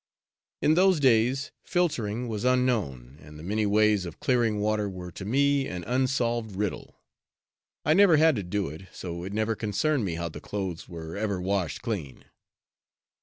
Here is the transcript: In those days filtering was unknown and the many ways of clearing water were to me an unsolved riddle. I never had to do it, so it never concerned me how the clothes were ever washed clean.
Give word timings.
In 0.63 0.73
those 0.73 0.99
days 0.99 1.51
filtering 1.63 2.27
was 2.27 2.43
unknown 2.43 3.19
and 3.21 3.37
the 3.37 3.43
many 3.43 3.67
ways 3.67 4.03
of 4.07 4.19
clearing 4.19 4.59
water 4.59 4.89
were 4.89 5.11
to 5.11 5.23
me 5.25 5.67
an 5.67 5.83
unsolved 5.83 6.55
riddle. 6.55 6.99
I 7.85 7.93
never 7.93 8.17
had 8.17 8.35
to 8.37 8.41
do 8.41 8.67
it, 8.67 8.87
so 8.91 9.23
it 9.23 9.31
never 9.31 9.55
concerned 9.55 10.03
me 10.03 10.15
how 10.15 10.29
the 10.29 10.41
clothes 10.41 10.89
were 10.89 11.15
ever 11.15 11.39
washed 11.39 11.83
clean. 11.83 12.25